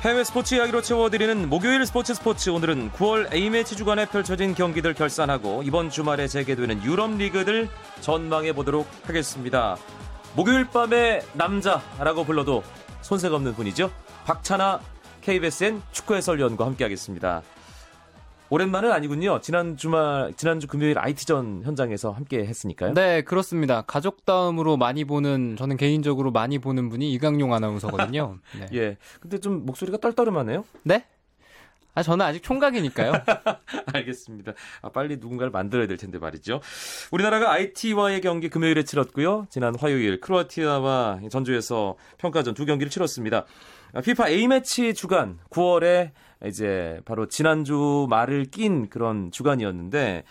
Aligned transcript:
해외 0.00 0.24
스포츠 0.24 0.54
이야기로 0.54 0.80
채워드리는 0.80 1.50
목요일 1.50 1.84
스포츠 1.84 2.14
스포츠 2.14 2.48
오늘은 2.48 2.90
9월 2.92 3.34
A매치 3.34 3.76
주간에 3.76 4.06
펼쳐진 4.06 4.54
경기들 4.54 4.94
결산하고 4.94 5.62
이번 5.62 5.90
주말에 5.90 6.26
재개되는 6.26 6.82
유럽 6.84 7.10
리그들 7.18 7.68
전망해 8.00 8.54
보도록 8.54 8.88
하겠습니다. 9.02 9.76
목요일 10.34 10.64
밤의 10.70 11.20
남자라고 11.34 12.24
불러도 12.24 12.62
손색 13.02 13.34
없는 13.34 13.54
분이죠. 13.54 13.90
박찬아 14.24 14.80
KBSN 15.20 15.82
축구 15.92 16.14
해설위원과 16.14 16.64
함께하겠습니다. 16.64 17.42
오랜만은 18.50 18.90
아니군요. 18.90 19.40
지난 19.40 19.76
주말, 19.76 20.34
지난주 20.36 20.66
금요일 20.66 20.98
IT전 20.98 21.62
현장에서 21.64 22.10
함께 22.10 22.44
했으니까요. 22.44 22.94
네, 22.94 23.22
그렇습니다. 23.22 23.82
가족 23.82 24.26
다음으로 24.26 24.76
많이 24.76 25.04
보는, 25.04 25.54
저는 25.56 25.76
개인적으로 25.76 26.32
많이 26.32 26.58
보는 26.58 26.88
분이 26.88 27.12
이강용 27.12 27.54
아나운서거든요. 27.54 28.38
네. 28.58 28.66
예. 28.74 28.96
근데 29.20 29.38
좀 29.38 29.64
목소리가 29.64 29.98
떨떠름하네요. 29.98 30.64
네? 30.82 31.04
아, 31.94 32.02
저는 32.02 32.24
아직 32.24 32.42
총각이니까요. 32.42 33.12
알겠습니다. 33.92 34.52
아, 34.82 34.90
빨리 34.90 35.16
누군가를 35.16 35.50
만들어야 35.50 35.86
될 35.86 35.96
텐데 35.96 36.18
말이죠. 36.18 36.60
우리나라가 37.10 37.52
IT와의 37.52 38.20
경기 38.20 38.48
금요일에 38.48 38.84
치렀고요. 38.84 39.46
지난 39.50 39.74
화요일 39.74 40.20
크로아티아와 40.20 41.20
전주에서 41.30 41.96
평가전 42.18 42.54
두 42.54 42.64
경기를 42.64 42.90
치렀습니다. 42.90 43.44
피파 44.04 44.28
A매치 44.28 44.94
주간 44.94 45.38
9월에 45.50 46.12
이제 46.46 47.00
바로 47.04 47.26
지난주 47.26 48.06
말을 48.08 48.46
낀 48.46 48.88
그런 48.88 49.30
주간이었는데 49.30 50.24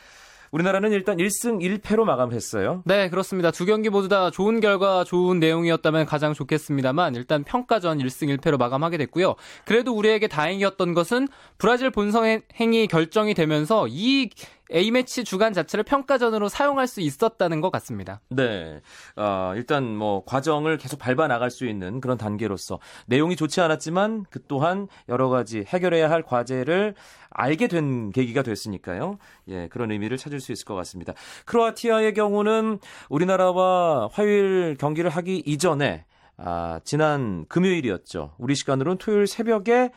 우리나라는 0.51 0.91
일단 0.91 1.17
1승 1.17 1.61
1패로 1.61 2.03
마감을 2.03 2.33
했어요. 2.33 2.81
네, 2.85 3.09
그렇습니다. 3.09 3.51
두 3.51 3.65
경기 3.65 3.89
모두 3.89 4.07
다 4.07 4.31
좋은 4.31 4.59
결과, 4.59 5.03
좋은 5.03 5.39
내용이었다면 5.39 6.05
가장 6.05 6.33
좋겠습니다만 6.33 7.15
일단 7.15 7.43
평가전 7.43 7.99
1승 7.99 8.35
1패로 8.37 8.57
마감하게 8.57 8.97
됐고요. 8.97 9.35
그래도 9.65 9.93
우리에게 9.93 10.27
다행이었던 10.27 10.93
것은 10.93 11.27
브라질 11.57 11.89
본성 11.91 12.41
행위 12.59 12.87
결정이 12.87 13.33
되면서 13.33 13.87
이 13.89 14.29
A매치 14.73 15.23
주간 15.23 15.53
자체를 15.53 15.83
평가전으로 15.83 16.49
사용할 16.49 16.87
수 16.87 17.01
있었다는 17.01 17.61
것 17.61 17.71
같습니다. 17.71 18.21
네. 18.29 18.81
어, 19.15 19.53
일단 19.55 19.95
뭐 19.95 20.23
과정을 20.25 20.77
계속 20.77 20.99
밟아 20.99 21.27
나갈 21.27 21.49
수 21.49 21.65
있는 21.65 22.01
그런 22.01 22.17
단계로서 22.17 22.79
내용이 23.07 23.35
좋지 23.35 23.61
않았지만 23.61 24.25
그 24.29 24.39
또한 24.47 24.87
여러 25.07 25.29
가지 25.29 25.63
해결해야 25.67 26.09
할 26.09 26.21
과제를 26.21 26.95
알게 27.31 27.67
된 27.67 28.11
계기가 28.11 28.43
됐으니까요. 28.43 29.17
예, 29.47 29.67
그런 29.69 29.91
의미를 29.91 30.17
찾을 30.17 30.39
수 30.39 30.51
있을 30.51 30.65
것 30.65 30.75
같습니다. 30.75 31.13
크로아티아의 31.45 32.13
경우는 32.13 32.79
우리나라와 33.09 34.09
화요일 34.11 34.75
경기를 34.79 35.09
하기 35.09 35.43
이전에 35.45 36.05
아, 36.37 36.79
지난 36.83 37.45
금요일이었죠. 37.49 38.33
우리 38.37 38.55
시간으로는 38.55 38.97
토요일 38.97 39.27
새벽에 39.27 39.91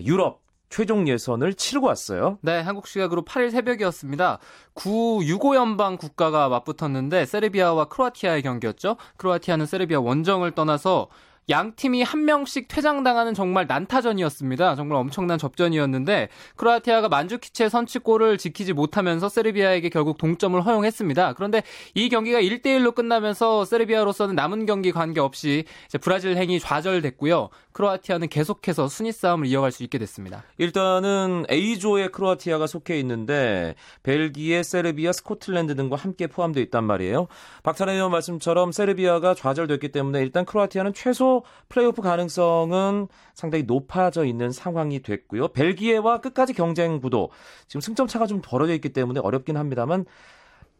유럽 0.00 0.42
최종 0.68 1.08
예선을 1.08 1.54
치르고 1.54 1.86
왔어요. 1.86 2.38
네, 2.42 2.60
한국 2.60 2.86
시각으로 2.86 3.24
8일 3.24 3.50
새벽이었습니다. 3.50 4.38
9 4.74 5.20
유고 5.24 5.56
연방 5.56 5.96
국가가 5.96 6.48
맞붙었는데 6.48 7.26
세르비아와 7.26 7.86
크로아티아의 7.86 8.42
경기였죠. 8.42 8.96
크로아티아는 9.16 9.66
세르비아 9.66 10.00
원정을 10.00 10.52
떠나서 10.52 11.08
양 11.50 11.74
팀이 11.74 12.02
한 12.02 12.24
명씩 12.24 12.68
퇴장당하는 12.68 13.32
정말 13.32 13.66
난타전이었습니다. 13.66 14.74
정말 14.74 14.98
엄청난 14.98 15.38
접전이었는데 15.38 16.28
크로아티아가 16.56 17.08
만주키치의 17.08 17.70
선취골을 17.70 18.36
지키지 18.38 18.74
못하면서 18.74 19.28
세르비아에게 19.28 19.88
결국 19.88 20.18
동점을 20.18 20.60
허용했습니다. 20.60 21.32
그런데 21.34 21.62
이 21.94 22.08
경기가 22.08 22.40
1대 22.40 22.66
1로 22.66 22.94
끝나면서 22.94 23.64
세르비아로서는 23.64 24.34
남은 24.34 24.66
경기 24.66 24.92
관계없이 24.92 25.64
브라질 26.00 26.36
행이 26.36 26.60
좌절됐고요. 26.60 27.48
크로아티아는 27.72 28.28
계속해서 28.28 28.88
순위 28.88 29.12
싸움을 29.12 29.46
이어갈 29.46 29.70
수 29.70 29.84
있게 29.84 29.98
됐습니다. 29.98 30.42
일단은 30.58 31.44
A조에 31.48 32.08
크로아티아가 32.08 32.66
속해 32.66 32.98
있는데 32.98 33.76
벨기에, 34.02 34.64
세르비아, 34.64 35.12
스코틀랜드 35.12 35.76
등과 35.76 35.96
함께 35.96 36.26
포함되어 36.26 36.62
있단 36.64 36.84
말이에요. 36.84 37.28
박찬혜 37.62 37.92
의원 37.94 38.10
말씀처럼 38.10 38.72
세르비아가 38.72 39.34
좌절됐기 39.34 39.90
때문에 39.90 40.20
일단 40.20 40.44
크로아티아는 40.44 40.92
최소 40.92 41.37
플레이오프 41.68 42.02
가능성은 42.02 43.08
상당히 43.34 43.64
높아져 43.64 44.24
있는 44.24 44.50
상황이 44.50 45.00
됐고요. 45.02 45.48
벨기에와 45.48 46.20
끝까지 46.20 46.52
경쟁 46.52 47.00
구도 47.00 47.30
지금 47.66 47.80
승점 47.80 48.06
차가 48.06 48.26
좀 48.26 48.40
벌어져 48.42 48.74
있기 48.74 48.90
때문에 48.90 49.20
어렵긴 49.20 49.56
합니다만 49.56 50.04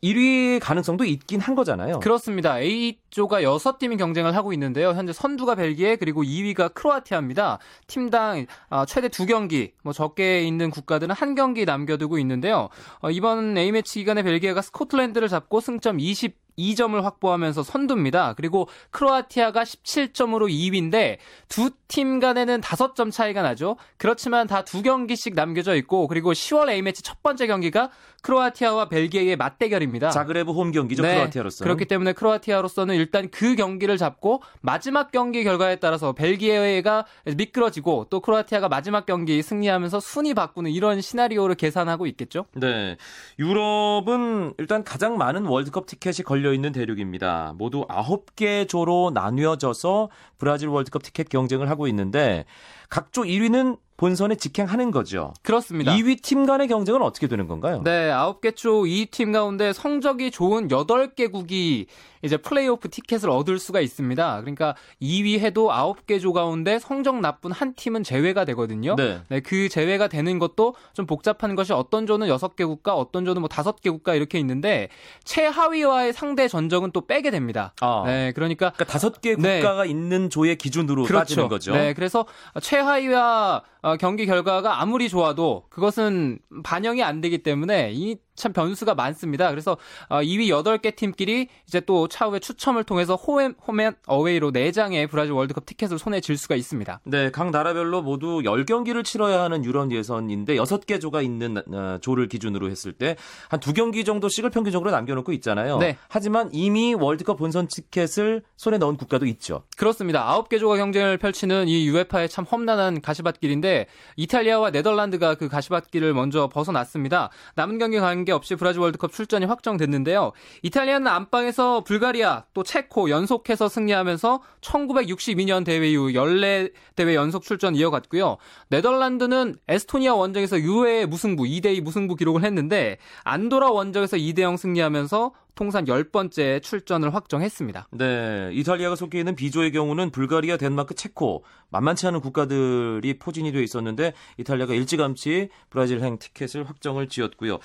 1위 0.03 0.61
가능성도 0.61 1.05
있긴 1.05 1.41
한 1.41 1.55
거잖아요. 1.55 1.99
그렇습니다. 2.01 2.61
A조가 2.61 3.43
6팀이 3.43 3.99
경쟁을 3.99 4.35
하고 4.37 4.53
있는데요. 4.53 4.91
현재 4.91 5.13
선두가 5.13 5.57
벨기에 5.57 5.97
그리고 5.97 6.23
2위가 6.23 6.75
크로아티아입니다. 6.75 7.59
팀당 7.87 8.47
아, 8.71 8.87
최대 8.87 9.09
2경기, 9.09 9.73
뭐 9.83 9.93
적게 9.93 10.43
있는 10.45 10.71
국가들은 10.71 11.15
한 11.15 11.35
경기 11.35 11.65
남겨두고 11.65 12.19
있는데요. 12.19 12.69
어, 13.01 13.11
이번 13.11 13.57
A매치 13.57 13.99
기간에 14.01 14.23
벨기에가 14.23 14.63
스코틀랜드를 14.63 15.29
잡고 15.29 15.61
승점 15.61 15.99
20 16.01 16.48
2점을 16.59 17.01
확보하면서 17.01 17.63
선두입니다. 17.63 18.35
그리고 18.35 18.69
크로아티아가 18.91 19.63
17점으로 19.65 20.51
2위인데 20.51 21.19
두 21.49 21.71
팀 21.89 22.21
간에는 22.21 22.61
5점 22.61 23.11
차이가 23.11 23.41
나죠. 23.41 23.77
그렇지만 23.97 24.47
다 24.47 24.63
두 24.63 24.83
경기씩 24.83 25.35
남겨져 25.35 25.75
있고 25.77 26.07
그리고 26.07 26.35
10월 26.35 26.69
A매치 26.69 27.03
첫 27.03 27.23
번째 27.23 27.47
경기가 27.47 27.89
크로아티아와 28.21 28.91
벨기에의 28.91 29.37
맞대결입니다. 29.37 30.11
자그레브 30.11 30.53
홈 30.53 30.71
경기죠. 30.71 31.01
네, 31.03 31.15
크로아티아로서. 31.15 31.65
그렇기 31.65 31.87
때문에 31.87 32.13
크로아티아로서는 32.13 32.95
일단 32.97 33.31
그 33.31 33.55
경기를 33.57 33.97
잡고 33.97 34.43
마지막 34.61 35.11
경기 35.13 35.45
결과에 35.45 35.77
따라서 35.77 36.13
벨기에가 36.13 37.07
미끄러지고 37.25 38.09
또 38.11 38.21
크로아티아가 38.21 38.69
마지막 38.69 39.07
경기 39.07 39.41
승리하면서 39.41 40.01
순위 40.01 40.35
바꾸는 40.35 40.71
이런 40.71 41.01
시나리오를 41.01 41.55
계산하고 41.55 42.07
있겠죠. 42.09 42.45
네. 42.53 42.99
유럽은 43.39 44.53
일단 44.59 44.85
가장 44.85 45.17
많은 45.17 45.47
월드컵 45.47 45.87
티켓이 45.87 46.17
걸려 46.27 46.48
열려 46.49 46.53
있는 46.53 46.73
대륙입니다. 46.73 47.55
모두 47.57 47.87
9개 47.87 48.69
조로 48.69 49.11
나뉘어져서 49.15 50.09
브라질 50.39 50.69
월드컵 50.69 51.03
티켓 51.03 51.29
경쟁을 51.29 51.69
하고 51.69 51.87
있는데 51.89 52.45
각조 52.89 53.23
1위는 53.23 53.79
본선에 53.97 54.37
직행하는 54.37 54.91
거죠. 54.91 55.35
그렇습니다. 55.43 55.93
2위 55.93 56.23
팀 56.23 56.47
간의 56.47 56.69
경쟁은 56.69 57.03
어떻게 57.03 57.27
되는 57.27 57.49
건가요? 57.49 57.83
네, 57.85 58.11
9개 58.11 58.55
조 58.55 58.85
2위 58.85 59.11
팀 59.11 59.33
가운데 59.33 59.73
성적이 59.73 60.31
좋은 60.31 60.69
8개국이 60.69 61.87
이제 62.23 62.37
플레이오프 62.37 62.89
티켓을 62.91 63.31
얻을 63.31 63.59
수가 63.59 63.81
있습니다. 63.81 64.41
그러니까 64.41 64.75
2위 65.01 65.39
해도 65.39 65.69
9개 65.69 66.21
조 66.21 66.33
가운데 66.33 66.79
성적 66.79 67.21
나쁜 67.21 67.53
한 67.53 67.75
팀은 67.75 68.03
제외가 68.03 68.45
되거든요. 68.47 68.97
네. 68.97 69.21
네. 69.29 69.41
그 69.41 69.69
제외가 69.69 70.09
되는 70.09 70.39
것도 70.39 70.75
좀 70.95 71.07
복잡한 71.07 71.55
것이 71.55 71.73
어떤 71.73 72.07
조는 72.07 72.29
6개 72.29 72.67
국가, 72.67 72.95
어떤 72.95 73.25
조는 73.25 73.43
뭐 73.43 73.49
5개 73.49 73.91
국가 73.91 74.15
이렇게 74.15 74.39
있는데 74.39 74.89
최하위와의 75.25 76.13
상대 76.13 76.49
전적은 76.49 76.93
또 76.93 77.07
빼게 77.07 77.31
됩니다. 77.31 77.73
아. 77.81 78.03
네, 78.07 78.33
그러니까, 78.33 78.73
그러니까 78.77 78.99
5개 78.99 79.37
국가가 79.37 79.85
네. 79.85 79.91
있는 79.91 80.31
조의 80.31 80.57
기준으로 80.57 81.05
그렇죠. 81.05 81.19
따지는 81.21 81.49
거죠. 81.49 81.73
네, 81.73 81.95
그래서 81.95 82.27
최하위와 82.61 83.63
어, 83.83 83.97
경기 83.97 84.27
결과가 84.27 84.81
아무리 84.81 85.09
좋아도 85.09 85.65
그것은 85.71 86.39
반영이 86.65 87.03
안 87.03 87.21
되기 87.21 87.39
때문에 87.39 87.93
이 87.93 88.17
참 88.39 88.53
변수가 88.53 88.95
많습니다. 88.95 89.51
그래서 89.51 89.77
어, 90.09 90.21
2위 90.21 90.49
8개 90.49 90.95
팀끼리 90.95 91.49
이제 91.67 91.81
또 91.81 92.09
차후에 92.09 92.39
추첨을 92.39 92.85
통해서 92.85 93.17
홈, 93.17 93.55
홈앤 93.67 93.95
어웨이로 94.07 94.53
4장의 94.53 95.11
브라질 95.11 95.33
월드컵 95.33 95.67
티켓을 95.67 95.99
손에 95.99 96.21
쥘 96.21 96.37
수가 96.37 96.55
있습니다. 96.55 97.01
네, 97.05 97.31
각 97.31 97.51
나라별로 97.51 98.03
모두 98.03 98.41
10경기를 98.45 99.05
치러야 99.05 99.43
하는 99.43 99.65
유럽 99.65 99.91
예선인데 99.93 100.57
6개 100.57 101.01
조가 101.01 101.23
있는 101.23 101.57
어, 101.73 101.99
조를 102.01 102.29
기준으로 102.29 102.71
했을 102.71 102.93
때한두 102.93 103.73
경기 103.75 104.05
정도씩을 104.05 104.51
평균적으로 104.51 104.91
남겨놓고 104.91 105.33
있잖아요. 105.33 105.79
네. 105.79 105.97
하지만 106.09 106.51
이미 106.53 106.95
월드컵 106.95 107.37
본선 107.39 107.69
티켓을 107.69 108.43
손에 108.57 108.79
넣은 108.79 108.97
국가도 108.97 109.27
있죠. 109.27 109.63
그렇습니다. 109.77 110.27
9개 110.43 110.59
조가 110.59 110.77
경쟁을 110.77 111.19
펼치는 111.19 111.69
이 111.69 111.87
UEFA의 111.87 112.29
참 112.29 112.45
험난한 112.45 113.01
가시밭길인데 113.01 113.87
이탈리아와 114.17 114.71
네덜란드가 114.71 115.35
그 115.37 115.49
가시밭길을 115.49 116.15
먼저 116.15 116.49
벗어났습니다. 116.49 117.31
남은 117.55 117.79
경기 117.79 117.99
관계 117.99 118.28
없이 118.33 118.55
브라질 118.55 118.81
월드컵 118.81 119.13
출전이 119.13 119.47
확정됐는데요. 119.47 120.33
이탈리아는 120.63 121.07
안방에서 121.07 121.85
불가리아 121.85 122.45
또 122.55 122.63
체코 122.63 123.11
연속해서 123.11 123.69
승리하면서 123.69 124.41
1962년 124.61 125.65
대회 125.65 125.89
이후 125.91 126.09
14대회 126.09 127.15
연속 127.15 127.43
출전 127.43 127.75
이어갔고요. 127.75 128.37
네덜란드는 128.69 129.57
에스토니아 129.69 130.15
원정에서 130.15 130.61
유해의 130.61 131.07
무승부 131.07 131.45
2대2 131.45 131.81
무승부 131.81 132.17
기록을 132.17 132.45
했는데 132.45 132.99
안도라 133.25 133.71
원정에서 133.71 134.17
2대0 134.17 134.57
승리하면서 134.57 135.33
통산 135.59 135.87
10번째 135.87 136.63
출전을 136.63 137.13
확정했습니다. 137.13 137.89
네, 137.91 138.51
이탈리아가 138.53 138.95
속해 138.95 139.19
있는 139.19 139.35
B조의 139.35 139.73
경우는 139.73 140.11
불가리아, 140.11 140.57
덴마크, 140.57 140.95
체코 140.95 141.43
만만치 141.71 142.07
않은 142.07 142.21
국가들이 142.21 143.19
포진이 143.19 143.51
되어 143.51 143.61
있었는데 143.61 144.13
이탈리아가 144.37 144.75
일찌감치 144.75 145.49
브라질 145.69 146.01
행 146.01 146.17
티켓을 146.17 146.63
확정을 146.69 147.09
지었고요. 147.09 147.59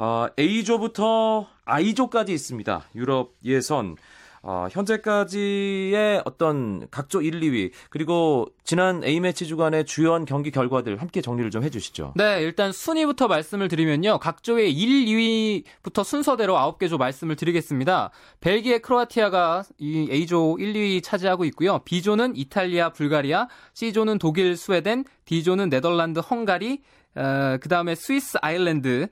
어, 0.00 0.28
A조부터 0.38 1.48
I조까지 1.64 2.32
있습니다. 2.32 2.84
유럽 2.94 3.34
예선. 3.44 3.96
어, 4.42 4.68
현재까지의 4.70 6.22
어떤 6.24 6.88
각조 6.92 7.20
1, 7.20 7.40
2위 7.40 7.72
그리고 7.90 8.46
지난 8.62 9.02
A매치 9.02 9.48
주간의 9.48 9.84
주요한 9.84 10.24
경기 10.24 10.52
결과들 10.52 11.00
함께 11.00 11.20
정리를 11.20 11.50
좀 11.50 11.64
해주시죠. 11.64 12.12
네, 12.14 12.40
일단 12.42 12.70
순위부터 12.70 13.26
말씀을 13.26 13.66
드리면요. 13.66 14.20
각조의 14.20 14.72
1, 14.72 15.64
2위부터 15.64 16.04
순서대로 16.04 16.54
9개 16.54 16.88
조 16.88 16.96
말씀을 16.96 17.34
드리겠습니다. 17.34 18.10
벨기에, 18.38 18.78
크로아티아가 18.78 19.64
이 19.78 20.08
A조 20.12 20.58
1, 20.60 20.72
2위 20.74 21.02
차지하고 21.02 21.44
있고요. 21.46 21.80
B조는 21.80 22.36
이탈리아, 22.36 22.90
불가리아, 22.90 23.48
C조는 23.74 24.20
독일, 24.20 24.56
스웨덴, 24.56 25.04
D조는 25.24 25.68
네덜란드, 25.68 26.20
헝가리, 26.20 26.82
어, 27.16 27.58
그 27.60 27.68
다음에 27.68 27.96
스위스, 27.96 28.38
아이슬란드, 28.40 29.08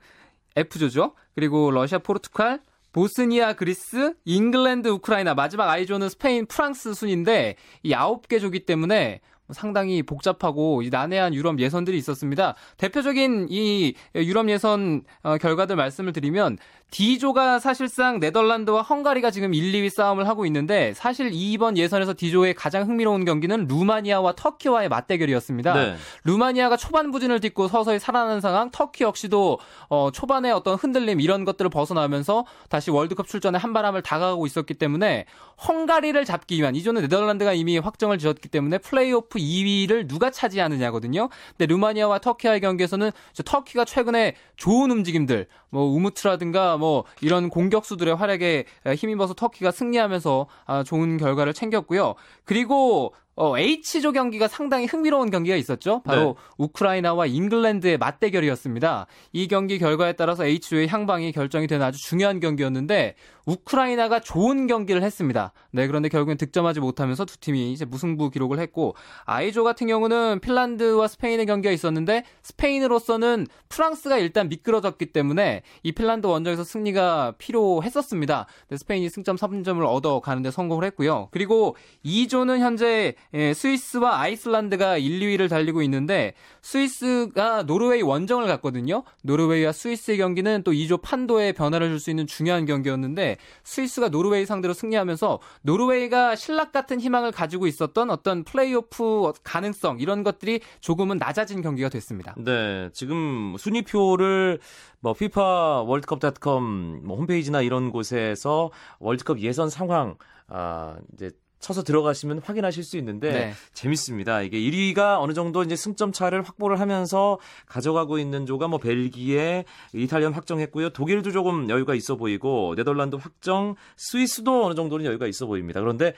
F조죠. 0.57 1.13
그리고 1.35 1.71
러시아, 1.71 1.99
포르투갈, 1.99 2.59
보스니아, 2.91 3.53
그리스, 3.53 4.13
잉글랜드, 4.25 4.87
우크라이나, 4.87 5.35
마지막 5.35 5.69
I조는 5.69 6.09
스페인, 6.09 6.45
프랑스 6.47 6.93
순인데 6.93 7.55
이 7.83 7.93
아홉 7.93 8.27
개 8.27 8.39
조기 8.39 8.65
때문에 8.65 9.21
상당히 9.51 10.03
복잡하고 10.03 10.81
난해한 10.89 11.33
유럽 11.33 11.59
예선들이 11.59 11.97
있었습니다. 11.97 12.55
대표적인 12.77 13.47
이 13.49 13.93
유럽 14.15 14.49
예선 14.49 15.03
어, 15.23 15.37
결과들 15.37 15.75
말씀을 15.75 16.11
드리면 16.11 16.57
D조가 16.89 17.59
사실상 17.59 18.19
네덜란드와 18.19 18.81
헝가리가 18.81 19.29
지금 19.29 19.53
1, 19.53 19.73
2위 19.73 19.89
싸움을 19.89 20.27
하고 20.27 20.45
있는데 20.45 20.93
사실 20.95 21.29
이번 21.33 21.77
예선에서 21.77 22.13
D조의 22.15 22.53
가장 22.53 22.87
흥미로운 22.87 23.25
경기는 23.25 23.67
루마니아와 23.67 24.33
터키와의 24.35 24.87
맞대결이었습니다. 24.87 25.73
네. 25.73 25.95
루마니아가 26.23 26.77
초반 26.77 27.11
부진을 27.11 27.41
딛고 27.41 27.67
서서히 27.67 27.99
살아나는 27.99 28.39
상황, 28.39 28.71
터키 28.71 29.03
역시도 29.03 29.59
어, 29.89 30.11
초반에 30.13 30.49
어떤 30.51 30.75
흔들림 30.75 31.19
이런 31.19 31.43
것들을 31.43 31.69
벗어나면서 31.69 32.45
다시 32.69 32.89
월드컵 32.89 33.27
출전에 33.27 33.57
한바람을 33.57 34.01
다가가고 34.01 34.45
있었기 34.45 34.75
때문에 34.75 35.25
헝가리를 35.67 36.23
잡기 36.23 36.57
위한 36.57 36.73
이조는 36.73 37.01
네덜란드가 37.01 37.51
이미 37.51 37.77
확정을 37.77 38.17
지었기 38.17 38.47
때문에 38.47 38.77
플레이오프 38.77 39.39
2위를 39.39 40.07
누가 40.07 40.31
차지하느냐거든요. 40.31 41.27
근데 41.49 41.65
루마니아와 41.65 42.19
터키와의 42.19 42.61
경기에서는 42.61 43.11
터키가 43.43 43.83
최근에 43.83 44.35
좋은 44.55 44.89
움직임들, 44.89 45.47
뭐 45.69 45.83
우무트라든가 45.83 46.77
뭐 46.77 47.03
이런 47.21 47.49
공격수들의 47.49 48.15
활약에 48.15 48.65
힘입어서 48.95 49.33
터키가 49.33 49.71
승리하면서 49.71 50.47
아, 50.65 50.83
좋은 50.83 51.17
결과를 51.17 51.53
챙겼고요. 51.53 52.15
그리고 52.45 53.13
어, 53.39 53.55
H조 53.55 54.13
경기가 54.13 54.47
상당히 54.47 54.87
흥미로운 54.87 55.29
경기가 55.29 55.55
있었죠. 55.55 56.01
바로 56.01 56.21
네. 56.21 56.33
우크라이나와 56.57 57.27
잉글랜드의 57.27 57.99
맞대결이었습니다. 57.99 59.05
이 59.31 59.47
경기 59.47 59.77
결과에 59.77 60.13
따라서 60.13 60.43
H조의 60.43 60.87
향방이 60.87 61.31
결정이 61.31 61.67
되는 61.67 61.85
아주 61.85 62.01
중요한 62.01 62.39
경기였는데 62.39 63.13
우크라이나가 63.45 64.19
좋은 64.19 64.67
경기를 64.67 65.03
했습니다. 65.03 65.53
네, 65.71 65.87
그런데 65.87 66.09
결국엔 66.09 66.37
득점하지 66.37 66.79
못하면서 66.81 67.25
두 67.25 67.37
팀이 67.37 67.71
이제 67.71 67.85
무승부 67.85 68.29
기록을 68.31 68.59
했고 68.59 68.95
I조 69.25 69.63
같은 69.63 69.87
경우는 69.87 70.39
핀란드와 70.41 71.07
스페인의 71.07 71.45
경기가 71.45 71.71
있었는데 71.71 72.23
스페인으로서는 72.41 73.47
프랑스가 73.69 74.17
일단 74.17 74.49
미끄러졌기 74.49 75.07
때문에 75.07 75.61
이 75.83 75.91
핀란드 75.93 76.25
원정에서 76.25 76.63
승리가 76.63 77.35
필요했었습니다. 77.37 78.47
스페인이 78.75 79.09
승점 79.09 79.37
3점을 79.37 79.85
얻어 79.85 80.19
가는데 80.19 80.51
성공을 80.51 80.83
했고요. 80.85 81.29
그리고 81.31 81.77
E조는 82.03 82.59
현재 82.59 83.15
예, 83.33 83.53
스위스와 83.53 84.21
아이슬란드가 84.21 84.97
1, 84.97 85.19
2위를 85.19 85.49
달리고 85.49 85.81
있는데 85.83 86.33
스위스가 86.61 87.63
노르웨이 87.63 88.01
원정을 88.01 88.47
갔거든요. 88.47 89.03
노르웨이와 89.23 89.71
스위스의 89.71 90.17
경기는 90.17 90.63
또 90.63 90.71
E조 90.71 91.01
판도에 91.01 91.51
변화를 91.51 91.89
줄 91.89 91.97
수 91.99 92.09
있는 92.09 92.27
중요한 92.27 92.65
경기였는데 92.65 93.37
스위스가 93.63 94.09
노르웨이 94.09 94.45
상대로 94.45 94.73
승리하면서 94.73 95.39
노르웨이가 95.63 96.35
실낱 96.35 96.71
같은 96.71 97.01
희망을 97.01 97.31
가지고 97.31 97.67
있었던 97.67 98.09
어떤 98.09 98.43
플레이오프 98.43 99.33
가능성 99.43 99.99
이런 99.99 100.23
것들이 100.23 100.61
조금은 100.79 101.17
낮아진 101.17 101.61
경기가 101.61 101.89
됐습니다. 101.89 102.35
네, 102.37 102.89
지금 102.93 103.55
순위표를 103.57 104.59
뭐 104.99 105.13
피파 105.13 105.83
월드컵닷컴 105.83 107.01
뭐 107.03 107.17
홈페이지나 107.17 107.61
이런 107.61 107.91
곳에서 107.91 108.71
월드컵 108.99 109.39
예선 109.39 109.69
상황 109.69 110.15
아 110.47 110.97
이제 111.13 111.31
쳐서 111.59 111.83
들어가시면 111.83 112.41
확인하실 112.43 112.83
수 112.83 112.97
있는데 112.97 113.31
네. 113.31 113.53
재밌습니다. 113.73 114.41
이게 114.41 114.59
1위가 114.59 115.19
어느 115.19 115.33
정도 115.33 115.63
이제 115.63 115.75
승점 115.75 116.11
차를 116.11 116.41
확보를 116.43 116.79
하면서 116.79 117.39
가져가고 117.65 118.19
있는 118.19 118.45
조가 118.45 118.67
뭐 118.67 118.79
벨기에, 118.79 119.65
이탈리아 119.93 120.31
확정했고요. 120.31 120.89
독일도 120.89 121.31
조금 121.31 121.69
여유가 121.69 121.95
있어 121.95 122.15
보이고 122.15 122.75
네덜란드 122.75 123.15
확정, 123.15 123.75
스위스도 123.95 124.65
어느 124.65 124.75
정도는 124.75 125.05
여유가 125.05 125.27
있어 125.27 125.45
보입니다. 125.45 125.79
그런데 125.79 126.13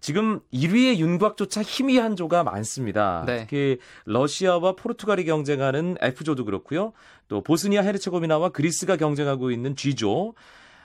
지금 0.00 0.40
1위의 0.52 0.96
윤곽조차 0.96 1.62
희미한 1.62 2.16
조가 2.16 2.42
많습니다. 2.42 3.24
네. 3.26 3.40
특히 3.40 3.78
러시아와 4.06 4.74
포르투갈이 4.74 5.26
경쟁하는 5.26 5.96
F조도 6.00 6.46
그렇고요. 6.46 6.92
또 7.28 7.42
보스니아 7.42 7.82
헤르체고비나와 7.82 8.48
그리스가 8.48 8.96
경쟁하고 8.96 9.50
있는 9.50 9.76
G조, 9.76 10.34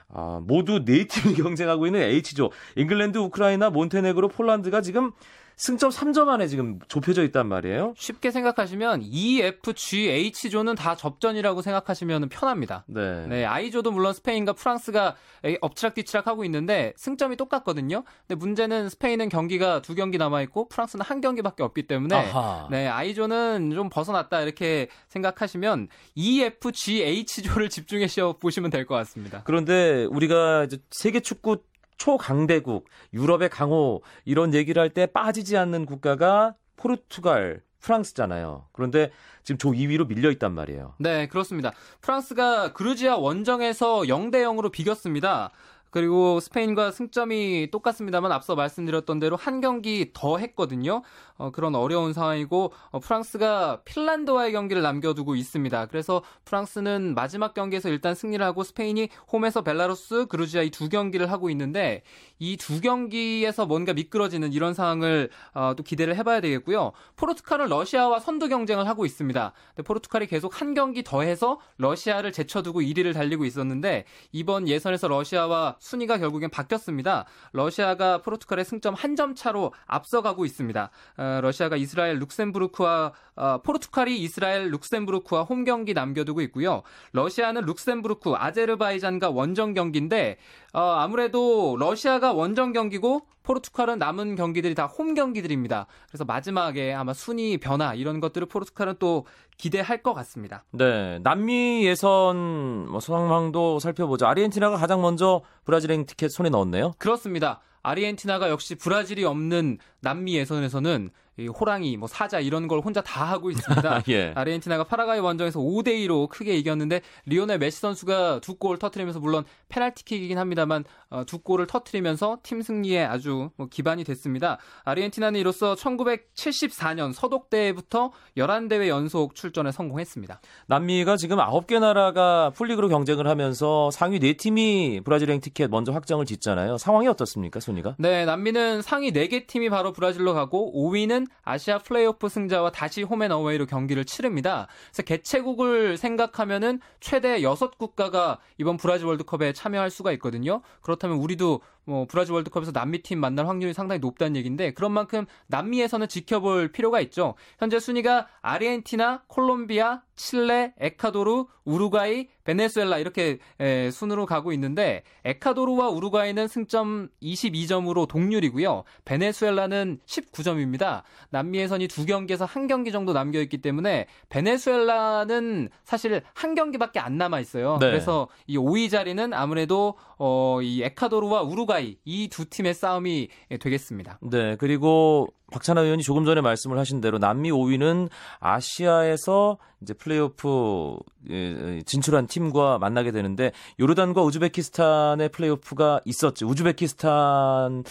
아, 0.10 0.42
모두 0.44 0.84
네 0.86 1.06
팀이 1.06 1.36
경쟁하고 1.42 1.88
있는 1.88 2.02
H조. 2.02 2.52
잉글랜드, 2.76 3.18
우크라이나, 3.18 3.70
몬테네그로, 3.70 4.30
폴란드가 4.30 4.82
지금 4.82 5.12
승점 5.58 5.90
3점 5.90 6.28
안에 6.28 6.48
지금 6.48 6.80
좁혀져 6.88 7.24
있단 7.24 7.48
말이에요. 7.48 7.94
쉽게 7.98 8.32
생각하시면 8.32 9.02
E, 9.04 9.42
F, 9.42 9.74
G, 9.74 10.10
H조는 10.10 10.76
다 10.76 10.96
접전이라고 10.96 11.62
생각하시면 11.62 12.30
편합니다. 12.30 12.84
네. 12.88 13.26
네. 13.28 13.46
I조도 13.46 13.92
물론 13.92 14.14
스페인과 14.14 14.54
프랑스가 14.54 15.16
엎치락뒤치락 15.62 16.28
하고 16.28 16.44
있는데 16.46 16.94
승점이 16.98 17.36
똑같거든요. 17.38 18.04
근데 18.28 18.36
문제는 18.36 18.90
스페인은 18.90 19.30
경기가 19.30 19.82
두 19.82 19.96
경기 19.96 20.18
남아 20.18 20.42
있고 20.44 20.68
프랑스는 20.68 21.06
한 21.06 21.22
경기밖에 21.22 21.64
없기 21.64 21.88
때문에 21.88 22.16
아하. 22.16 22.68
네, 22.70 22.88
I조는 22.88 23.72
좀 23.74 23.90
벗어났다 23.90 24.42
이렇게 24.42 24.88
생각하시면 25.10 25.88
E, 26.16 26.44
F, 26.44 26.72
G, 26.72 27.02
H조를 27.04 27.70
집중해 27.70 28.08
보시면 28.40 28.72
될 28.72 28.86
것 28.86 28.94
같습니다. 28.96 29.42
그런데 29.46 30.06
우리가 30.12 30.68
세계 30.92 31.20
축구 31.20 31.58
초강대국, 31.98 32.88
유럽의 33.14 33.50
강호 33.50 34.02
이런 34.26 34.54
얘기를 34.54 34.82
할 34.82 34.90
때 34.90 35.06
빠지지 35.06 35.58
않는 35.58 35.86
국가가 35.86 36.56
포르투갈, 36.78 37.62
프랑스잖아요. 37.80 38.68
그런데 38.72 39.12
지금 39.44 39.58
조 39.58 39.72
2위로 39.72 40.08
밀려 40.08 40.32
있단 40.32 40.54
말이에요. 40.54 40.96
네, 41.00 41.28
그렇습니다. 41.28 41.72
프랑스가 42.02 42.74
그루지아 42.74 43.18
원정에서 43.18 44.02
0대 44.02 44.38
0으로 44.44 44.72
비겼습니다. 44.72 45.52
그리고 45.90 46.40
스페인과 46.40 46.92
승점이 46.92 47.70
똑같습니다만 47.72 48.32
앞서 48.32 48.56
말씀드렸던 48.56 49.20
대로 49.20 49.36
한 49.36 49.62
경기 49.62 50.12
더 50.14 50.38
했거든요. 50.38 51.02
어, 51.38 51.52
그런 51.52 51.76
어려운 51.76 52.14
상황이고 52.14 52.72
어, 52.92 53.00
프랑스가 53.00 53.82
핀란드와의 53.86 54.52
경기를 54.52 54.82
남겨두고 54.82 55.36
있습니다. 55.36 55.86
그래서 55.88 56.22
프랑스는 56.46 57.14
마지막 57.16 57.54
경기에서 57.54 57.90
일단 57.90 58.14
승리를 58.16 58.44
하고 58.46 58.64
스페인이 58.64 59.10
홈에서 59.32 59.62
벨라루스, 59.62 60.28
그루지아 60.28 60.62
이 60.64 60.70
두 60.76 60.90
경기를 60.90 61.32
하고 61.32 61.50
있는데 61.50 62.04
이 62.40 62.58
두 62.58 62.82
경기에서 62.82 63.66
뭔가 63.66 63.94
미끄러지는 63.94 64.52
이런 64.52 64.74
상황을 64.74 65.30
어, 65.54 65.74
또 65.78 65.84
기대를 65.84 66.16
해봐야 66.18 66.42
되겠고요. 66.42 66.92
포르투갈은 67.16 67.68
러시아와 67.68 68.20
선두 68.20 68.50
경쟁을 68.50 68.88
하고 68.88 69.06
있습니다. 69.06 69.54
포르투갈이 69.86 70.28
계속 70.28 70.60
한 70.60 70.74
경기 70.74 71.04
더 71.04 71.22
해서 71.22 71.60
러시아를 71.78 72.32
제쳐두고 72.32 72.82
1위를 72.82 73.14
달리고 73.14 73.46
있었는데 73.46 74.06
이번 74.32 74.68
예선에서 74.68 75.08
러시아와 75.08 75.76
순위가 75.86 76.18
결국엔 76.18 76.50
바뀌었습니다. 76.50 77.26
러시아가 77.54 78.18
포르투갈의 78.22 78.66
승점 78.66 78.94
한 78.94 79.16
점 79.16 79.34
차로 79.34 79.72
앞서가고 79.86 80.44
있습니다. 80.44 80.90
어, 81.18 81.40
러시아가 81.42 81.78
이스라엘 81.78 82.20
룩셈부르크와 82.20 83.14
어, 83.38 83.62
포르투갈이 83.64 84.20
이스라엘 84.20 84.72
룩셈부르크와 84.72 85.44
홈 85.44 85.64
경기 85.64 85.94
남겨두고 85.94 86.42
있고요. 86.42 86.82
러시아는 87.14 87.62
룩셈부르크, 87.62 88.34
아제르바이잔과 88.36 89.30
원정 89.30 89.74
경기인데 89.74 90.38
어, 90.74 90.82
아무래도 90.82 91.78
러시아가 91.80 92.34
원정 92.34 92.74
경기고 92.74 93.26
포르투갈은 93.46 94.00
남은 94.00 94.36
경기들이 94.36 94.74
다 94.76 94.88
홈 94.88 95.14
경기들입니다. 95.14 95.88
그래서 96.08 96.26
마지막에 96.26 96.94
아마 96.94 97.14
순위 97.14 97.58
변화 97.58 97.94
이런 97.94 98.20
것들을 98.20 98.48
포르투갈은 98.48 98.96
또 99.00 99.26
기대할 99.58 100.02
것 100.02 100.14
같습니다. 100.14 100.64
네, 100.72 101.20
남미 101.20 101.86
예선 101.86 102.90
뭐 102.90 103.00
상황도 103.00 103.80
살펴보죠. 103.80 104.26
아르헨티나가 104.28 104.78
가장 104.78 105.02
먼저 105.02 105.42
브라질행 105.66 106.06
티켓 106.06 106.30
손에 106.30 106.50
넣었네요. 106.50 106.94
그렇습니다. 106.98 107.62
아르헨티나가 107.84 108.50
역시 108.50 108.76
브라질이 108.76 109.26
없는 109.26 109.78
남미 110.02 110.36
예선에서는 110.38 111.12
이 111.38 111.48
호랑이, 111.48 111.98
뭐 111.98 112.08
사자 112.08 112.40
이런 112.40 112.68
걸 112.68 112.80
혼자 112.80 113.02
다 113.02 113.26
하고 113.26 113.52
있습니다. 113.52 114.04
예. 114.10 114.32
아르헨티나가 114.36 114.86
파라과이 114.86 115.20
원정에서 115.20 115.60
5대 115.60 115.88
2로 116.06 116.30
크게 116.30 116.56
이겼는데 116.56 117.02
리오넬 117.26 117.60
메시 117.60 117.80
선수가 117.80 118.40
두 118.42 118.56
골 118.58 118.80
터트리면서 118.80 119.20
물론 119.20 119.44
페널티킥이긴 119.70 120.38
합니다만 120.38 120.86
어, 121.10 121.24
두 121.26 121.40
골을 121.40 121.68
터트리면서 121.68 122.40
팀 122.42 122.62
승리에 122.62 123.04
아주 123.04 123.50
뭐 123.58 123.68
기반이 123.70 124.04
됐습니다. 124.06 124.58
아르헨티나는 124.86 125.40
이로써 125.40 125.76
1974년 125.76 127.14
서독대회부터 127.14 128.12
11대회 128.38 128.88
연속 128.88 129.36
출전에 129.36 129.72
성공했습니다. 129.72 130.40
남미가 130.68 131.18
지금 131.18 131.38
9개 131.38 131.80
나라가 131.80 132.50
풀리그로 132.52 132.88
경쟁을 132.90 133.28
하면서 133.28 133.92
상위 133.92 134.20
4팀이 134.20 135.04
브라질행 135.04 135.42
티켓 135.42 135.70
먼저 135.70 135.92
확정을 135.92 136.26
짓잖아요. 136.26 136.78
상황이 136.78 137.08
어떻습니까, 137.08 137.60
순위가? 137.60 137.96
네, 138.00 138.26
남미는 138.26 138.82
상위 138.82 139.12
4개 139.12 139.48
팀이 139.48 139.70
바로 139.70 139.92
브라질로 139.94 140.34
가고 140.34 140.72
5위는 140.74 141.25
아시아 141.44 141.80
플레이오프 141.80 142.30
승자와 142.30 142.72
다시 142.72 143.04
홈앤어웨이로 143.04 143.66
경기를 143.66 144.06
치릅니다. 144.06 144.68
그래서 144.92 145.04
개최국을 145.04 145.98
생각하면은 145.98 146.80
최대 147.00 147.42
6 147.42 147.78
국가가 147.78 148.40
이번 148.58 148.78
브라질 148.78 149.08
월드컵에 149.08 149.54
참여할 149.54 149.90
수가 149.90 150.12
있거든요. 150.14 150.62
그렇다면 150.82 151.18
우리도 151.18 151.62
뭐 151.86 152.06
브라질 152.08 152.34
월드컵에서 152.34 152.72
남미 152.72 153.02
팀 153.02 153.20
만날 153.20 153.48
확률이 153.48 153.74
상당히 153.74 154.00
높다는 154.00 154.36
얘기인데 154.36 154.74
그런 154.74 154.92
만큼 154.92 155.26
남미에서는 155.48 156.08
지켜볼 156.08 156.72
필요가 156.72 157.00
있죠. 157.02 157.36
현재 157.60 157.80
순위가 157.80 158.28
아르헨티나, 158.42 159.24
콜롬비아, 159.28 160.02
칠레, 160.16 160.74
에콰도르, 160.80 161.46
우루과이, 161.66 162.28
베네수엘라 162.44 163.00
이렇게 163.00 163.40
에, 163.60 163.92
순으로 163.92 164.26
가고 164.26 164.54
있는데 164.54 165.04
에콰도르와 165.26 165.90
우루과이는 165.90 166.48
승점 166.48 167.10
22점으로 167.22 168.08
동률이고요. 168.08 168.84
베네수엘라는 169.04 170.00
19점입니다. 170.06 171.02
남미 171.32 171.60
예선이 171.60 171.88
두 171.88 172.06
경기에서 172.06 172.46
한 172.46 172.68
경기 172.68 172.92
정도 172.92 173.14
남겨 173.14 173.42
있기 173.42 173.58
때문에 173.58 174.08
베네수엘라는 174.30 175.70
사실 175.84 176.22
한 176.34 176.56
경기밖에 176.56 177.00
안 177.00 177.18
남아 177.18 177.40
있어요. 177.40 177.78
네. 177.80 177.88
그래서 177.88 178.28
이 178.48 178.58
5위 178.58 178.92
자리는 178.92 179.34
아무래도 179.34 179.96
어, 180.18 180.60
이 180.62 180.84
에콰도르와 180.84 181.42
우루과이 181.42 181.75
이 181.80 182.28
두 182.30 182.46
팀의 182.50 182.74
싸움이 182.74 183.30
되겠습니다. 183.60 184.20
네, 184.22 184.56
그리고 184.58 185.28
박찬하 185.52 185.84
의원이 185.84 186.04
조금 186.04 186.26
전에 186.26 186.42
말씀을 186.42 186.78
하신 186.80 187.02
대로 187.02 187.18
남미 187.18 187.52
5위는 187.52 188.10
아시아에서 188.40 189.58
이제 189.82 189.94
플레이오프 189.94 190.98
예, 191.30 191.82
진출한 191.86 192.28
팀과 192.28 192.80
만나게 192.80 193.12
되는데 193.12 193.52
요르단과 193.80 194.22
우즈베키스탄의 194.24 195.30
플레이오프가 195.30 196.02
있었죠. 196.06 196.48
우즈베키스탄 196.48 197.84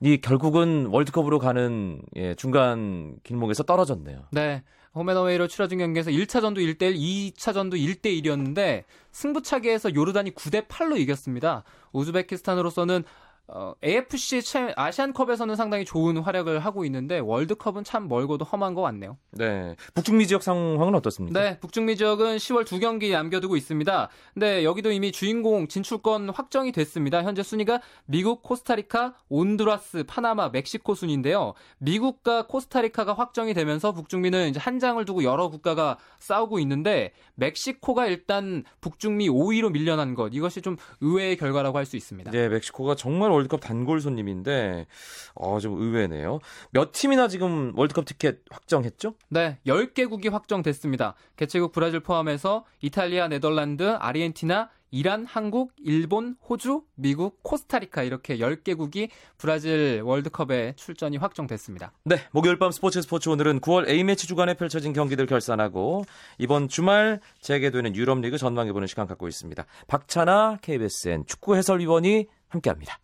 이 0.00 0.18
결국은 0.18 0.86
월드컵으로 0.86 1.38
가는 1.38 2.02
예, 2.16 2.34
중간 2.34 3.16
길목에서 3.24 3.62
떨어졌네요. 3.62 4.24
네. 4.32 4.62
홈앤어웨이로 4.94 5.46
치러진 5.46 5.78
경기에서 5.78 6.10
1차전도 6.10 6.56
1대1, 6.56 7.34
2차전도 7.34 7.74
1대1이었는데 7.74 8.84
승부차기에서 9.12 9.94
요르단이 9.94 10.30
9대 10.30 10.66
8로 10.68 10.98
이겼습니다. 10.98 11.64
우즈베키스탄으로서는 11.92 13.04
어, 13.48 13.74
AFC 13.82 14.42
아시안컵에서는 14.76 15.56
상당히 15.56 15.84
좋은 15.84 16.18
활약을 16.18 16.60
하고 16.60 16.84
있는데 16.84 17.18
월드컵은 17.18 17.84
참 17.84 18.08
멀고도 18.08 18.44
험한 18.44 18.74
것 18.74 18.82
같네요. 18.82 19.16
네. 19.30 19.74
북중미 19.94 20.26
지역 20.26 20.42
상황은 20.42 20.94
어떻습니까? 20.94 21.40
네, 21.40 21.58
북중미 21.60 21.96
지역은 21.96 22.36
10월 22.36 22.66
두 22.66 22.78
경기 22.78 23.10
남겨두고 23.10 23.56
있습니다. 23.56 24.08
근데 24.34 24.64
여기도 24.64 24.90
이미 24.92 25.12
주인공 25.12 25.68
진출권 25.68 26.30
확정이 26.30 26.72
됐습니다. 26.72 27.22
현재 27.22 27.42
순위가 27.42 27.80
미국, 28.04 28.42
코스타리카, 28.42 29.14
온두라스, 29.28 30.04
파나마, 30.06 30.50
멕시코 30.50 30.94
순인데요. 30.94 31.54
미국과 31.78 32.46
코스타리카가 32.48 33.14
확정이 33.14 33.54
되면서 33.54 33.92
북중미는 33.92 34.48
이제 34.48 34.60
한 34.60 34.78
장을 34.78 35.02
두고 35.04 35.24
여러 35.24 35.48
국가가 35.48 35.96
싸우고 36.18 36.58
있는데 36.58 37.12
멕시코가 37.36 38.06
일단 38.06 38.64
북중미 38.80 39.28
5위로 39.30 39.72
밀려난 39.72 40.14
것 40.14 40.28
이것이 40.34 40.60
좀 40.62 40.76
의외의 41.00 41.36
결과라고 41.36 41.78
할 41.78 41.86
수 41.86 41.96
있습니다. 41.96 42.30
네, 42.32 42.48
멕시코가 42.48 42.96
정말 42.96 43.30
월드컵 43.36 43.60
단골 43.60 44.00
손님인데 44.00 44.86
어, 45.34 45.58
좀 45.60 45.80
의외네요. 45.80 46.40
몇 46.70 46.92
팀이나 46.92 47.28
지금 47.28 47.72
월드컵 47.76 48.04
티켓 48.04 48.40
확정했죠? 48.50 49.14
네, 49.28 49.58
10개국이 49.66 50.30
확정됐습니다. 50.30 51.14
개최국 51.36 51.72
브라질 51.72 52.00
포함해서 52.00 52.64
이탈리아, 52.80 53.28
네덜란드, 53.28 53.84
아르헨티나, 53.84 54.70
이란, 54.90 55.26
한국, 55.26 55.72
일본, 55.78 56.36
호주, 56.48 56.82
미국, 56.94 57.42
코스타리카 57.42 58.02
이렇게 58.02 58.38
10개국이 58.38 59.10
브라질 59.36 60.00
월드컵에 60.02 60.74
출전이 60.76 61.16
확정됐습니다. 61.16 61.92
네, 62.04 62.16
목요일 62.32 62.58
밤 62.58 62.70
스포츠 62.70 63.02
스포츠 63.02 63.28
오늘은 63.28 63.60
9월 63.60 63.88
A매치 63.88 64.26
주간에 64.26 64.54
펼쳐진 64.54 64.92
경기들 64.92 65.26
결산하고 65.26 66.04
이번 66.38 66.68
주말 66.68 67.20
재개되는 67.40 67.96
유럽리그 67.96 68.38
전망해보는 68.38 68.86
시간 68.86 69.06
갖고 69.06 69.28
있습니다. 69.28 69.64
박찬아 69.88 70.58
KBSN 70.62 71.26
축구 71.26 71.56
해설위원이 71.56 72.26
함께합니다. 72.48 72.98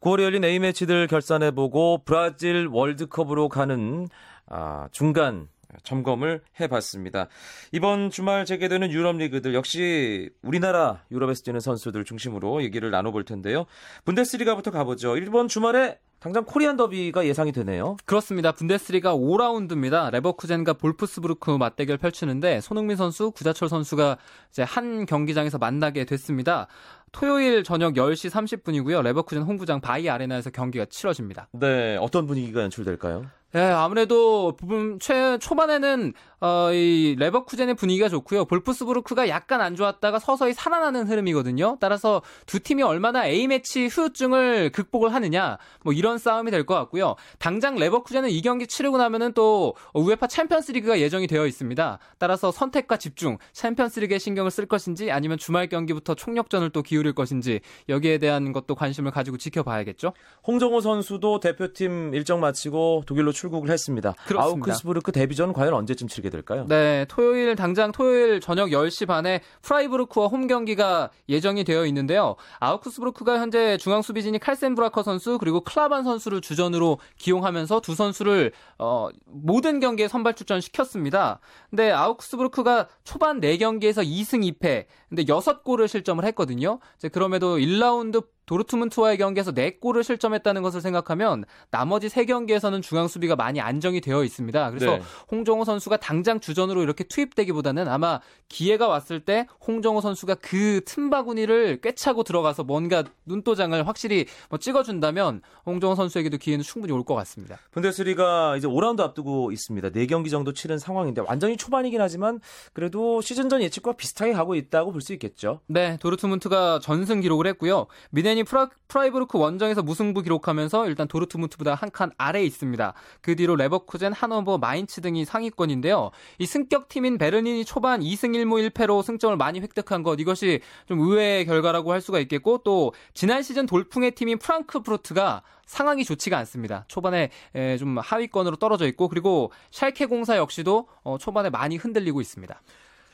9월에 0.00 0.22
열린 0.22 0.44
A매치들 0.44 1.06
결산해보고 1.06 2.02
브라질 2.04 2.68
월드컵으로 2.70 3.48
가는 3.48 4.08
아, 4.46 4.88
중간 4.92 5.48
점검을 5.82 6.42
해봤습니다. 6.60 7.28
이번 7.72 8.10
주말 8.10 8.44
재개되는 8.44 8.90
유럽 8.90 9.16
리그들 9.16 9.54
역시 9.54 10.30
우리나라 10.42 11.02
유럽에서 11.10 11.42
뛰는 11.42 11.60
선수들 11.60 12.04
중심으로 12.04 12.62
얘기를 12.62 12.90
나눠볼 12.90 13.24
텐데요. 13.24 13.66
분데스리가부터 14.04 14.70
가보죠. 14.70 15.16
이번 15.16 15.48
주말에 15.48 15.98
당장 16.20 16.44
코리안 16.44 16.76
더비가 16.76 17.26
예상이 17.26 17.52
되네요. 17.52 17.96
그렇습니다. 18.04 18.50
분데스리가 18.50 19.14
5라운드입니다. 19.14 20.10
레버쿠젠과 20.10 20.72
볼프스부르크 20.72 21.50
맞대결 21.50 21.98
펼치는데 21.98 22.60
손흥민 22.60 22.96
선수, 22.96 23.30
구자철 23.30 23.68
선수가 23.68 24.16
이제 24.50 24.62
한 24.62 25.06
경기장에서 25.06 25.58
만나게 25.58 26.06
됐습니다. 26.06 26.66
토요일 27.12 27.64
저녁 27.64 27.94
10시 27.94 28.30
30분이고요. 28.30 29.02
레버쿠젠 29.02 29.42
홈구장 29.44 29.80
바이 29.80 30.08
아레나에서 30.08 30.50
경기가 30.50 30.84
치러집니다. 30.86 31.48
네, 31.52 31.96
어떤 31.96 32.26
분위기가 32.26 32.62
연출될까요? 32.62 33.26
네, 33.52 33.62
아무래도 33.62 34.54
부분 34.58 34.98
최 35.00 35.38
초반에는 35.38 36.12
어, 36.40 36.70
이 36.70 37.16
레버쿠젠의 37.18 37.74
분위기가 37.76 38.10
좋고요. 38.10 38.44
볼프스부르크가 38.44 39.28
약간 39.30 39.62
안 39.62 39.74
좋았다가 39.74 40.18
서서히 40.18 40.52
살아나는 40.52 41.06
흐름이거든요. 41.08 41.78
따라서 41.80 42.20
두 42.44 42.60
팀이 42.60 42.82
얼마나 42.82 43.26
A 43.26 43.46
매치 43.48 43.86
후유증을 43.86 44.70
극복을 44.72 45.14
하느냐, 45.14 45.56
뭐 45.82 45.94
이런 45.94 46.18
싸움이 46.18 46.50
될 46.50 46.66
것 46.66 46.74
같고요. 46.74 47.16
당장 47.38 47.76
레버쿠젠은 47.76 48.28
이 48.28 48.42
경기 48.42 48.66
치르고 48.66 48.98
나면은 48.98 49.32
또 49.32 49.74
UEFA 49.94 50.26
챔피언스리그가 50.26 51.00
예정이 51.00 51.26
되어 51.26 51.46
있습니다. 51.46 51.98
따라서 52.18 52.52
선택과 52.52 52.98
집중, 52.98 53.38
챔피언스리그에 53.54 54.18
신경을 54.18 54.50
쓸 54.50 54.66
것인지 54.66 55.10
아니면 55.10 55.38
주말 55.38 55.68
경기부터 55.68 56.14
총력전을 56.14 56.68
또 56.70 56.82
기울 56.82 56.97
일 57.06 57.12
것인지 57.12 57.60
여기에 57.88 58.18
대한 58.18 58.52
것도 58.52 58.74
관심을 58.74 59.10
가지고 59.10 59.36
지켜봐야겠죠. 59.36 60.12
홍정호 60.46 60.80
선수도 60.80 61.40
대표팀 61.40 62.12
일정 62.14 62.40
마치고 62.40 63.04
독일로 63.06 63.32
출국을 63.32 63.70
했습니다. 63.70 64.14
그렇습니다. 64.26 64.70
아우크스부르크 64.70 65.12
데뷔전 65.12 65.52
과연 65.52 65.74
언제쯤 65.74 66.08
치르게 66.08 66.30
될까요? 66.30 66.66
네, 66.68 67.06
토요일 67.08 67.56
당장 67.56 67.92
토요일 67.92 68.40
저녁 68.40 68.68
10시 68.68 69.06
반에 69.06 69.40
프라이부르크와 69.62 70.26
홈 70.26 70.46
경기가 70.46 71.10
예정이 71.28 71.64
되어 71.64 71.86
있는데요. 71.86 72.36
아우크스부르크가 72.60 73.38
현재 73.38 73.76
중앙 73.78 74.02
수비진이 74.02 74.38
칼센 74.38 74.74
브라커 74.74 75.02
선수 75.02 75.38
그리고 75.38 75.60
클라반 75.60 76.04
선수를 76.04 76.40
주전으로 76.40 76.98
기용하면서 77.18 77.80
두 77.80 77.94
선수를 77.94 78.52
어, 78.78 79.08
모든 79.26 79.80
경기에 79.80 80.08
선발 80.08 80.34
출전 80.34 80.60
시켰습니다. 80.60 81.40
근데 81.70 81.90
아우크스부르크가 81.90 82.88
초반 83.04 83.40
4경기에서 83.40 84.04
2승 84.04 84.58
2패 84.58 84.86
근데 85.08 85.24
6골을 85.24 85.88
실점을 85.88 86.24
했거든요. 86.26 86.78
이제 86.96 87.08
그럼에도 87.08 87.58
1라운드 87.58 88.22
도르트문트와의 88.48 89.18
경기에서 89.18 89.52
4골을 89.52 90.02
실점했다는 90.02 90.62
것을 90.62 90.80
생각하면 90.80 91.44
나머지 91.70 92.08
3경기에서는 92.08 92.82
중앙 92.82 93.06
수비가 93.06 93.36
많이 93.36 93.60
안정이 93.60 94.00
되어 94.00 94.24
있습니다. 94.24 94.70
그래서 94.70 94.96
네. 94.96 95.02
홍정호 95.30 95.64
선수가 95.64 95.98
당장 95.98 96.40
주전으로 96.40 96.82
이렇게 96.82 97.04
투입되기보다는 97.04 97.88
아마 97.88 98.20
기회가 98.48 98.88
왔을 98.88 99.20
때 99.20 99.46
홍정호 99.66 100.00
선수가 100.00 100.36
그 100.36 100.80
틈바구니를 100.86 101.80
꿰차고 101.82 102.22
들어가서 102.22 102.64
뭔가 102.64 103.04
눈도장을 103.26 103.86
확실히 103.86 104.24
뭐 104.48 104.58
찍어준다면 104.58 105.42
홍정호 105.66 105.94
선수에게도 105.94 106.38
기회는 106.38 106.62
충분히 106.64 106.92
올 106.92 107.04
것 107.04 107.14
같습니다. 107.14 107.58
분데스리가 107.72 108.56
이제 108.56 108.66
5라운드 108.66 109.00
앞두고 109.00 109.52
있습니다. 109.52 109.90
4경기 109.90 110.30
정도 110.30 110.52
치른 110.52 110.78
상황인데 110.78 111.22
완전히 111.26 111.56
초반이긴 111.56 112.00
하지만 112.00 112.40
그래도 112.72 113.20
시즌 113.20 113.48
전 113.48 113.62
예측과 113.62 113.92
비슷하게 113.92 114.32
가고 114.32 114.54
있다고 114.54 114.92
볼 114.92 115.00
수 115.00 115.12
있겠죠. 115.12 115.60
네, 115.68 115.96
도르트문트가 116.00 116.80
전승 116.82 117.20
기록을 117.20 117.46
했고요. 117.46 117.86
미네 118.10 118.34
니 118.38 118.38
베르린이 118.38 118.44
프라, 118.44 118.70
프라이브르크 118.86 119.38
원정에서 119.38 119.82
무승부 119.82 120.22
기록하면서 120.22 120.86
일단 120.88 121.08
도르트문트보다 121.08 121.74
한 121.74 121.88
칸 121.90 122.10
아래에 122.18 122.44
있습니다. 122.44 122.92
그 123.22 123.34
뒤로 123.34 123.56
레버쿠젠, 123.56 124.12
하노버, 124.12 124.58
마인츠 124.58 125.00
등이 125.00 125.24
상위권인데요. 125.24 126.10
이 126.38 126.46
승격 126.46 126.88
팀인 126.88 127.16
베르린이 127.18 127.64
초반 127.64 128.00
2승 128.00 128.36
1무 128.36 128.70
1패로 128.70 129.02
승점을 129.02 129.36
많이 129.36 129.60
획득한 129.60 130.02
것 130.02 130.20
이것이 130.20 130.60
좀 130.86 131.00
의외의 131.00 131.46
결과라고 131.46 131.92
할 131.92 132.00
수가 132.00 132.20
있겠고 132.20 132.58
또 132.58 132.92
지난 133.14 133.42
시즌 133.42 133.64
돌풍의 133.66 134.12
팀인 134.12 134.38
프랑크푸르트가 134.38 135.42
상황이 135.64 136.04
좋지가 136.04 136.36
않습니다. 136.38 136.84
초반에 136.88 137.30
좀 137.78 137.98
하위권으로 137.98 138.56
떨어져 138.56 138.86
있고 138.88 139.08
그리고 139.08 139.50
샬케 139.70 140.06
04 140.06 140.36
역시도 140.36 140.88
어, 141.02 141.16
초반에 141.18 141.50
많이 141.50 141.76
흔들리고 141.76 142.20
있습니다. 142.20 142.60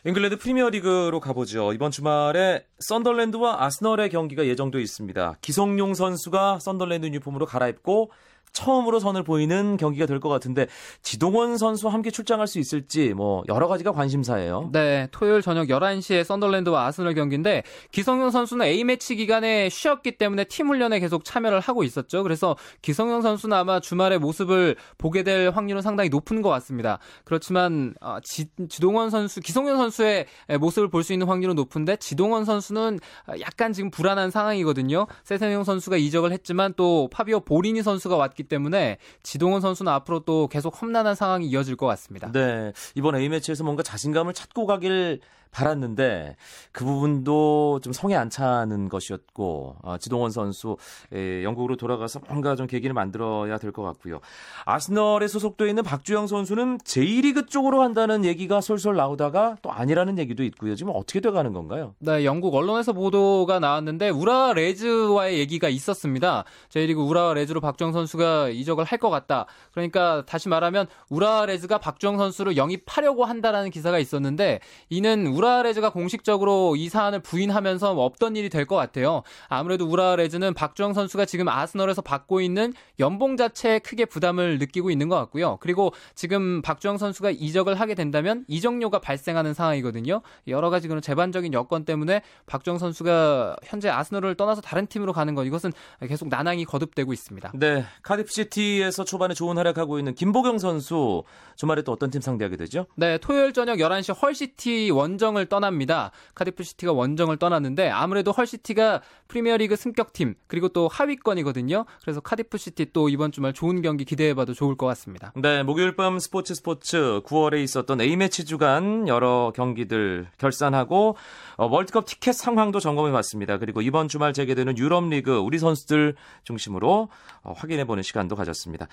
잉글랜드 0.07 0.37
프리미어리그로 0.37 1.19
가보죠. 1.19 1.73
이번 1.73 1.91
주말에 1.91 2.67
썬덜랜드와 2.81 3.65
아스널의 3.65 4.11
경기가 4.11 4.45
예정돼 4.45 4.83
있습니다. 4.83 5.37
기성용 5.41 5.95
선수가 5.95 6.59
썬덜랜드 6.61 7.07
유니폼으로 7.07 7.47
갈아입고 7.47 8.11
처음으로 8.55 8.99
선을 9.01 9.23
보이는 9.23 9.77
경기가 9.77 10.07
될 10.07 10.15
것 10.21 10.29
같은데 10.31 10.67
지동원 11.03 11.59
선수와 11.59 11.93
함께 11.93 12.11
출장할 12.11 12.47
수 12.47 12.59
있을지 12.59 13.13
뭐 13.15 13.43
여러 13.49 13.69
가지가 13.69 13.93
관심사예요. 13.93 14.71
네, 14.73 15.09
토요일 15.11 15.43
저녁 15.43 15.67
11시에 15.69 16.25
썬덜랜드와 16.25 16.87
아스널 16.87 17.15
경기인데 17.15 17.63
기성용 17.93 18.31
선수는 18.31 18.65
A매치 18.65 19.17
기간에 19.17 19.69
쉬었기 19.69 20.17
때문에 20.19 20.45
팀 20.45 20.69
훈련에 20.69 21.01
계속 21.01 21.25
참여를 21.25 21.61
하고 21.61 21.85
있었죠. 21.85 22.23
그래서 22.23 22.57
기성용 22.81 23.23
선수는 23.23 23.57
아마 23.57 23.81
주말에 23.81 24.19
모습을 24.19 24.77
보게 24.99 25.23
될 25.25 25.51
확률은 25.51 25.83
상당히 25.83 26.09
높은 26.09 26.41
것 26.41 26.49
같습니다. 26.51 26.99
그렇지만 27.25 27.95
어, 28.01 28.19
지, 28.23 28.47
지동원 28.69 29.11
선수, 29.11 29.41
기성용 29.41 29.77
선수의 29.77 30.27
모습을 30.61 30.89
볼 30.89 31.05
수 31.05 31.13
있는 31.13 31.27
확률은 31.27 31.55
높은데 31.57 31.97
지동원 31.97 32.47
선수는 32.47 32.99
약간 33.41 33.75
지금 33.75 33.91
불안한 33.91 34.31
상황이거든요. 34.31 35.07
세세용 35.25 35.65
선수가 35.65 35.99
이적을 35.99 36.33
했지만 36.33 36.73
또 36.77 37.09
파비오 37.13 37.41
보리니 37.41 37.83
선수가 37.83 38.17
왔기 38.17 38.44
때문에 38.45 38.99
지동원 39.23 39.61
선수는 39.61 39.91
앞으로 39.93 40.21
또 40.21 40.49
계속 40.49 40.81
험난한 40.81 41.15
상황이 41.15 41.47
이어질 41.47 41.77
것 41.77 41.87
같습니다. 41.87 42.31
네. 42.33 42.73
이번 42.95 43.17
A매치에서 43.17 43.65
뭔가 43.65 43.83
자신감을 43.83 44.35
찾고 44.35 44.67
가길 44.67 45.21
바랐는데 45.55 46.37
그 46.73 46.85
부분도 46.85 47.81
좀 47.83 47.93
성에 47.93 48.15
안 48.17 48.29
차는 48.29 48.89
것이었고 48.89 49.77
어, 49.83 49.97
지동원 49.99 50.31
선수 50.33 50.77
에, 51.13 51.45
영국으로 51.45 51.77
돌아가서 51.77 52.21
뭔가 52.29 52.57
좀 52.57 52.67
계기를 52.67 52.93
만들어야 52.95 53.59
될 53.59 53.73
것 53.75 53.83
같고요. 53.83 54.21
아스널에 54.67 55.27
소속돼 55.29 55.69
있는 55.69 55.83
박주영 55.83 56.27
선수는 56.27 56.79
제1리그 56.79 57.49
쪽으로 57.49 57.83
한다는 57.83 58.25
얘기가 58.25 58.61
솔솔 58.61 58.97
나오다가 58.97 59.57
또 59.63 59.73
아니라는 59.73 60.19
얘기도 60.19 60.43
있고요. 60.45 60.75
지금 60.77 60.93
어떻게 60.95 61.21
돼가는 61.21 61.53
건가요? 61.53 61.95
네, 61.99 62.25
영국 62.25 62.55
언론에서 62.55 62.93
보도가 62.93 63.59
나왔는데 63.61 64.11
우라 64.11 64.53
레즈와의 64.55 65.39
얘기가 65.39 65.69
있었습니다. 65.69 66.45
제1리그 66.71 67.07
우라 67.09 67.35
레즈로 67.35 67.61
박주영 67.61 67.93
선수가 67.93 68.49
이적을 68.51 68.85
할 68.85 68.99
것 69.05 69.11
같다. 69.11 69.45
그러니까 69.73 70.23
다시 70.25 70.49
말하면 70.49 70.87
우라 71.11 71.45
레즈가 71.47 71.77
박주영 71.79 72.17
선수를 72.17 72.57
영입하려고 72.57 73.25
한다라는 73.25 73.71
기사가 73.71 73.99
있었는데 73.99 74.61
이는 74.89 75.27
우라 75.27 75.44
우라레즈가 75.45 75.91
공식적으로 75.91 76.75
이 76.75 76.89
사안을 76.89 77.21
부인하면서 77.21 77.91
없던 77.93 78.37
일이 78.37 78.49
될 78.49 78.65
것 78.65 78.77
같아요. 78.77 79.23
아무래도 79.49 79.85
우라레즈는 79.85 80.55
박주영 80.55 80.95
선수가 80.95 81.27
지금 81.27 81.49
아스널에서 81.49 82.01
받고 82.01 82.41
있는 82.41 82.73
연봉 82.99 83.37
자체에 83.37 83.79
크게 83.81 84.07
부담을 84.07 84.59
느끼고 84.59 84.91
있는 84.91 85.11
것 85.11 85.17
같고요. 85.17 85.59
그리고 85.61 85.93
지금 86.15 86.63
박주영 86.63 86.97
선수가 86.97 87.33
이적을 87.33 87.75
하게 87.79 87.95
된다면 87.95 88.47
이적료가 88.49 89.01
발생하는 89.01 89.53
상황이거든요. 89.53 90.23
여러 90.49 90.71
가지 90.71 90.89
그런 90.89 91.03
제반적인 91.03 91.53
여건 91.53 91.85
때문에 91.85 92.23
박주영 92.47 92.79
선수가 92.79 93.57
현재 93.65 93.91
아스널을 93.91 94.35
떠나서 94.37 94.63
다른 94.63 94.87
팀으로 94.87 95.13
가는 95.13 95.35
것 95.35 95.45
이것은 95.45 95.71
계속 96.09 96.29
난항이 96.31 96.65
거듭되고 96.65 97.13
있습니다. 97.13 97.53
네, 97.55 97.85
카디프 98.03 98.31
시티에서 98.31 99.05
초반에 99.05 99.35
좋은 99.35 99.59
활약하고 99.59 99.99
있는 99.99 100.15
김보경 100.15 100.57
선수 100.57 101.23
주말에 101.57 101.83
또 101.83 101.93
어떤 101.93 102.11
팀 102.11 102.23
상대하게 102.23 102.57
되죠? 102.57 102.87
네, 102.95 103.19
토요일 103.19 103.53
저녁 103.53 103.77
11시 103.77 104.23
헐시티 104.23 104.91
원정 104.91 105.34
원정을 105.35 105.47
떠납니다. 105.47 106.11
카디프 106.35 106.63
시티가 106.63 106.93
원정을 106.93 107.37
떠났는데 107.37 107.91
아무래도 107.91 108.33
헐 108.33 108.47
시티가 108.47 109.03
프리미어리그 109.29 109.77
승격팀 109.77 110.35
그리고 110.47 110.69
또 110.69 110.89
하위권이거든요. 110.89 111.85
그래서 112.03 112.21
카디프 112.21 112.57
시티 112.57 112.93
또 112.93 113.09
이번 113.09 113.33
주말 113.33 113.53
좋은 113.53 113.83
경기 113.83 114.05
기대해봐도 114.05 114.55
좋을 114.55 114.77
것 114.77 114.87
같습니다. 114.87 115.33
네, 115.37 115.63
목요일 115.63 115.97
밤 115.97 116.19
스포츠 116.19 116.55
스포츠 116.55 117.21
9월에 117.27 117.63
있었던 117.63 118.01
A매치 118.01 118.45
주간 118.45 119.09
여러 119.09 119.53
경기들 119.55 120.29
결산하고 120.39 121.17
어, 121.57 121.67
월드컵 121.67 122.07
티켓 122.07 122.33
상황도 122.33 122.81
점검해봤습니다. 122.81 123.59
그리고 123.59 123.83
이번 123.83 124.09
주말 124.09 124.33
재개되는 124.33 124.79
유럽리그 124.79 125.37
우리 125.39 125.59
선수들 125.59 126.15
중심으로 126.45 127.09
어, 127.43 127.53
확인해보는 127.57 128.03
시간도 128.03 128.37
가졌습니다. 128.37 128.89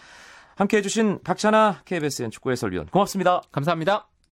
함께 0.55 0.77
해 0.77 0.81
주신 0.81 1.19
박찬하 1.23 1.81
KBSN 1.85 2.31
축구 2.31 2.51
해설위원 2.51 2.87
고맙습니다. 2.87 3.41
감사합니다. 3.51 4.10